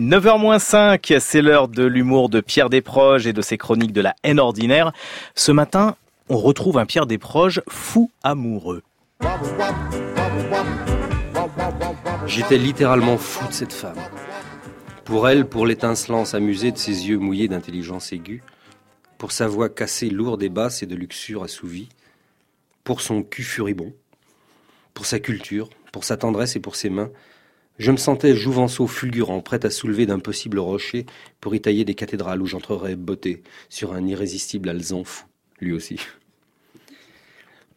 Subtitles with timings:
[0.00, 4.40] 9h-5, c'est l'heure de l'humour de Pierre Desproges et de ses chroniques de la haine
[4.40, 4.92] ordinaire.
[5.36, 5.94] Ce matin,
[6.28, 8.82] on retrouve un Pierre Desproges fou amoureux.
[12.26, 13.98] J'étais littéralement fou de cette femme.
[15.04, 18.42] Pour elle, pour l'étincelance amusée de ses yeux mouillés d'intelligence aiguë,
[19.16, 21.88] pour sa voix cassée, lourde et basse et de luxure assouvie,
[22.82, 23.92] pour son cul furibond,
[24.92, 27.10] pour sa culture, pour sa tendresse et pour ses mains,
[27.78, 31.06] je me sentais jouvenceau fulgurant, prêt à soulever d'impossibles rochers
[31.40, 35.24] pour y tailler des cathédrales où j'entrerais botté sur un irrésistible alzan fou,
[35.60, 35.98] lui aussi.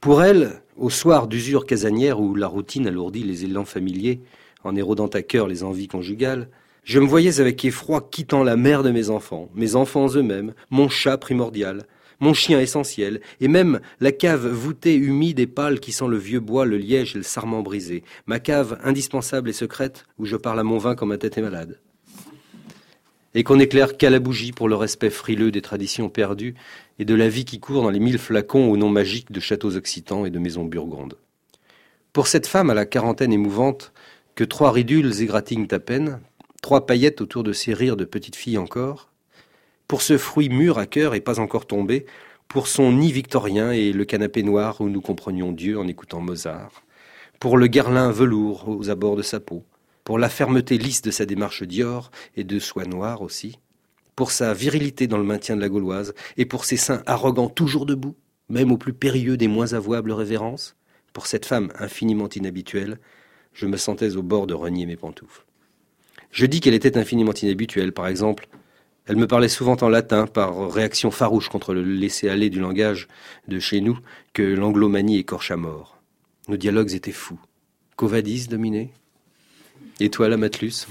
[0.00, 4.20] Pour elle, au soir d'usure casanière où la routine alourdit les élans familiers,
[4.64, 6.48] en érodant à cœur les envies conjugales,
[6.84, 10.88] je me voyais avec effroi quittant la mère de mes enfants, mes enfants eux-mêmes, mon
[10.88, 11.86] chat primordial,
[12.20, 16.40] mon chien essentiel, et même la cave voûtée, humide et pâle qui sent le vieux
[16.40, 20.60] bois, le liège et le sarment brisé, ma cave indispensable et secrète où je parle
[20.60, 21.80] à mon vin quand ma tête est malade.
[23.34, 26.54] Et qu'on éclaire qu'à la bougie pour le respect frileux des traditions perdues
[26.98, 29.76] et de la vie qui court dans les mille flacons au nom magique de châteaux
[29.76, 31.18] occitans et de maisons burgondes.
[32.14, 33.92] Pour cette femme à la quarantaine émouvante,
[34.36, 36.20] que trois ridules égratignent à peine,
[36.62, 39.10] trois paillettes autour de ses rires de petite fille encore,
[39.88, 42.06] pour ce fruit mûr à cœur et pas encore tombé,
[42.48, 46.84] pour son nid victorien et le canapé noir où nous comprenions Dieu en écoutant Mozart,
[47.40, 49.64] pour le garlin velours aux abords de sa peau,
[50.04, 53.58] pour la fermeté lisse de sa démarche Dior et de soie noire aussi,
[54.14, 57.84] pour sa virilité dans le maintien de la gauloise et pour ses seins arrogants toujours
[57.84, 58.16] debout,
[58.48, 60.76] même au plus périlleux des moins avouables révérences,
[61.12, 62.98] pour cette femme infiniment inhabituelle,
[63.52, 65.44] je me sentais au bord de renier mes pantoufles.
[66.30, 68.48] Je dis qu'elle était infiniment inhabituelle, par exemple,
[69.06, 73.06] elle me parlait souvent en latin par réaction farouche contre le laisser-aller du langage
[73.46, 73.98] de chez nous
[74.32, 75.96] que l'anglomanie écorche à mort.
[76.48, 77.38] Nos dialogues étaient fous.
[77.94, 78.90] Covadis dominé?
[80.00, 80.86] Et toi, la Matlus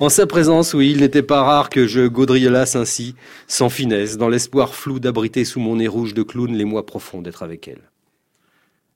[0.00, 3.14] En sa présence, oui, il n'était pas rare que je gaudriolasse ainsi,
[3.48, 7.20] sans finesse, dans l'espoir flou d'abriter sous mon nez rouge de clown les mois profonds
[7.20, 7.82] d'être avec elle.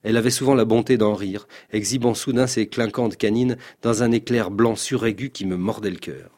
[0.03, 4.51] Elle avait souvent la bonté d'en rire, exhibant soudain ses clinquantes canines dans un éclair
[4.51, 6.31] blanc suraigu qui me mordait le cœur.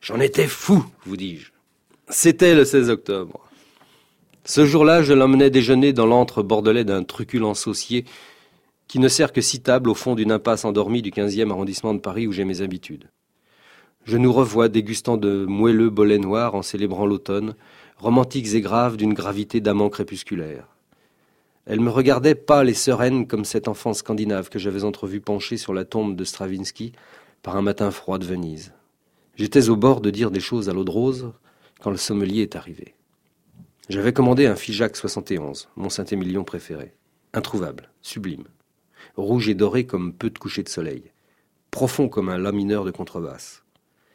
[0.00, 1.52] J'en étais fou, vous dis-je.
[2.08, 3.48] C'était le 16 octobre.
[4.44, 8.04] Ce jour-là, je l'emmenais déjeuner dans l'antre bordelais d'un truculent saucier
[8.88, 12.00] qui ne sert que six tables au fond d'une impasse endormie du 15e arrondissement de
[12.00, 13.08] Paris où j'ai mes habitudes.
[14.04, 17.54] Je nous revois dégustant de moelleux bolets noirs en célébrant l'automne,
[17.96, 20.71] romantiques et graves d'une gravité d'amant crépusculaire.
[21.64, 25.72] Elle me regardait pâle et sereine comme cet enfant scandinave que j'avais entrevu penché sur
[25.72, 26.92] la tombe de Stravinsky
[27.42, 28.72] par un matin froid de Venise.
[29.36, 31.32] J'étais au bord de dire des choses à l'eau de rose
[31.80, 32.94] quand le sommelier est arrivé.
[33.88, 36.94] J'avais commandé un Figeac 71, mon Saint-Émilion préféré.
[37.32, 38.44] Introuvable, sublime.
[39.16, 41.12] Rouge et doré comme peu de couchers de soleil.
[41.70, 43.64] Profond comme un la mineur de contrebasse.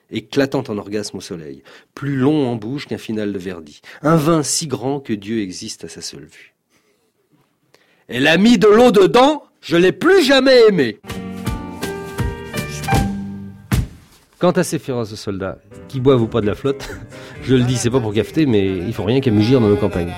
[0.09, 1.63] Éclatant en orgasme au soleil.
[1.95, 3.81] Plus long en bouche qu'un final de Verdi.
[4.01, 6.56] Un vin si grand que Dieu existe à sa seule vue.
[8.09, 10.97] Elle a mis de l'eau dedans, je l'ai plus jamais aimé.
[14.39, 15.57] Quant à ces féroces soldats
[15.89, 16.89] qui boivent ou pas de la flotte,
[17.43, 19.75] je le dis, c'est pas pour cafeter, mais il faut rien qu'à mugir dans nos
[19.75, 20.13] campagnes.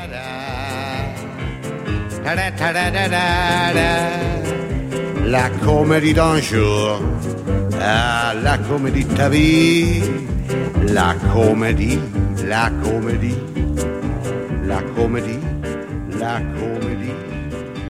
[5.25, 6.99] La comédie d'un jour,
[7.81, 10.03] ah, la comédie de ta vie,
[10.93, 11.97] la comédie,
[12.45, 13.35] la comédie,
[14.67, 15.39] la comédie,
[16.19, 17.38] la comédie.